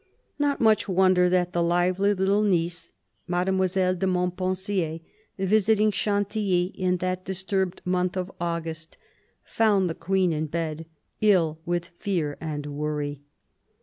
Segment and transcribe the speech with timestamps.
[0.39, 2.91] Not much wonder that the lively little niece.
[3.27, 4.99] Mademoiselle de Montpensier,
[5.37, 8.97] visiting Chantilly in that disturbed month of August,
[9.43, 10.87] found the Queen in bed,
[11.21, 13.21] ill with fear and worry.